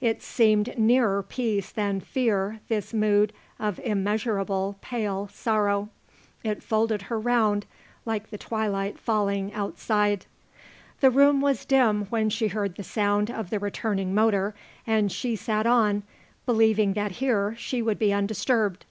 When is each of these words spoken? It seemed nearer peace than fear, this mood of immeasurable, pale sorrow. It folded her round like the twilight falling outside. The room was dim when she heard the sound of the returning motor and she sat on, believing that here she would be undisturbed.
It 0.00 0.22
seemed 0.22 0.78
nearer 0.78 1.24
peace 1.24 1.72
than 1.72 1.98
fear, 1.98 2.60
this 2.68 2.94
mood 2.94 3.32
of 3.58 3.80
immeasurable, 3.80 4.76
pale 4.80 5.28
sorrow. 5.32 5.88
It 6.44 6.62
folded 6.62 7.02
her 7.10 7.18
round 7.18 7.66
like 8.06 8.30
the 8.30 8.38
twilight 8.38 8.96
falling 8.96 9.52
outside. 9.52 10.26
The 11.00 11.10
room 11.10 11.40
was 11.40 11.64
dim 11.64 12.02
when 12.10 12.30
she 12.30 12.46
heard 12.46 12.76
the 12.76 12.84
sound 12.84 13.28
of 13.28 13.50
the 13.50 13.58
returning 13.58 14.14
motor 14.14 14.54
and 14.86 15.10
she 15.10 15.34
sat 15.34 15.66
on, 15.66 16.04
believing 16.46 16.92
that 16.92 17.14
here 17.18 17.56
she 17.58 17.82
would 17.82 17.98
be 17.98 18.12
undisturbed. 18.14 18.84